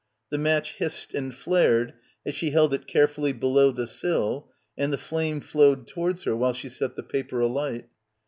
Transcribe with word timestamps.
The 0.31 0.39
match 0.39 0.77
hissed 0.77 1.13
and 1.13 1.31
flared 1.31 1.93
as 2.25 2.33
she 2.33 2.49
held 2.49 2.73
it 2.73 2.87
carefully 2.87 3.33
below 3.33 3.69
the 3.71 3.85
sill, 3.85 4.49
and 4.75 4.91
the 4.91 4.97
flame 4.97 5.41
flowed 5.41 5.85
towards 5.85 6.23
her 6.23 6.35
while 6.35 6.53
she 6.53 6.69
set 6.69 6.95
the 6.95 7.03
paper 7.03 7.39
alight. 7.39 7.87